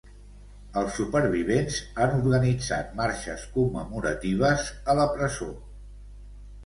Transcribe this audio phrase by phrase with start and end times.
[0.79, 5.51] Els supervivents han organitzat marxes commemoratives a la presó.